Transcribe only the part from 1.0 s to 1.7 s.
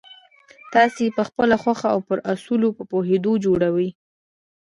یې پخپله